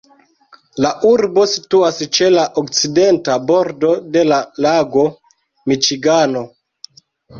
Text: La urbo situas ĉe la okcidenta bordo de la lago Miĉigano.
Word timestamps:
La 0.85 0.91
urbo 1.09 1.43
situas 1.51 1.99
ĉe 2.19 2.31
la 2.37 2.45
okcidenta 2.61 3.35
bordo 3.51 3.93
de 4.17 4.25
la 4.33 4.41
lago 4.67 5.05
Miĉigano. 5.73 6.43